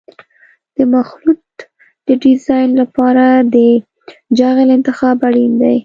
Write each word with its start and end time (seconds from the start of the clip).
د 0.75 0.77
مخلوط 0.95 1.45
د 2.07 2.07
ډیزاین 2.23 2.69
لپاره 2.81 3.25
د 3.53 3.57
جغل 4.37 4.67
انتخاب 4.77 5.17
اړین 5.27 5.53
دی 5.61 5.77